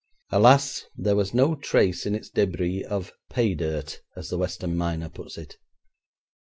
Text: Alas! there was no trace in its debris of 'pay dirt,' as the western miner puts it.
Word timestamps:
Alas! 0.31 0.87
there 0.97 1.15
was 1.15 1.31
no 1.31 1.53
trace 1.53 2.07
in 2.07 2.15
its 2.15 2.27
debris 2.27 2.83
of 2.83 3.13
'pay 3.29 3.53
dirt,' 3.53 4.01
as 4.15 4.29
the 4.31 4.37
western 4.39 4.75
miner 4.75 5.09
puts 5.09 5.37
it. 5.37 5.57